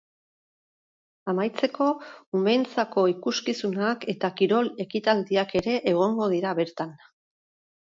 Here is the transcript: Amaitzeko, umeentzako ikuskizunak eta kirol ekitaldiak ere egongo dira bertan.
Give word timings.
Amaitzeko, 1.33 1.89
umeentzako 2.41 3.05
ikuskizunak 3.13 4.09
eta 4.17 4.35
kirol 4.43 4.75
ekitaldiak 4.89 5.59
ere 5.65 5.81
egongo 5.97 6.35
dira 6.39 6.61
bertan. 6.65 7.03